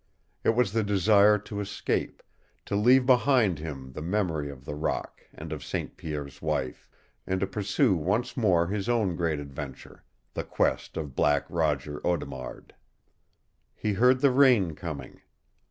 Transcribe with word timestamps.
It 0.43 0.55
was 0.55 0.73
the 0.73 0.81
desire 0.81 1.37
to 1.37 1.59
escape, 1.59 2.23
to 2.65 2.75
leave 2.75 3.05
behind 3.05 3.59
him 3.59 3.91
the 3.91 4.01
memory 4.01 4.49
of 4.49 4.65
the 4.65 4.73
rock 4.73 5.21
and 5.31 5.53
of 5.53 5.63
St. 5.63 5.95
Pierre's 5.95 6.41
wife, 6.41 6.89
and 7.27 7.39
to 7.39 7.45
pursue 7.45 7.95
once 7.95 8.35
more 8.35 8.65
his 8.65 8.89
own 8.89 9.15
great 9.15 9.39
adventure, 9.39 10.03
the 10.33 10.43
quest 10.43 10.97
of 10.97 11.15
Black 11.15 11.45
Roger 11.49 12.01
Audemard. 12.03 12.73
He 13.75 13.93
heard 13.93 14.21
the 14.21 14.31
rain 14.31 14.73
coming. 14.73 15.21